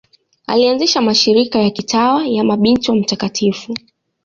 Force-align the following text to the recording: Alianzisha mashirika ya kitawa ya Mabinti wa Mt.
Alianzisha 0.47 1.01
mashirika 1.01 1.59
ya 1.59 1.69
kitawa 1.69 2.27
ya 2.27 2.43
Mabinti 2.43 2.91
wa 2.91 2.97
Mt. 2.97 3.51